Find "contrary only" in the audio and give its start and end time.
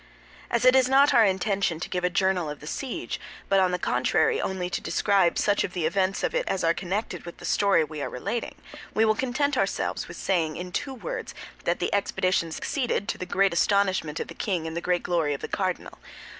3.77-4.67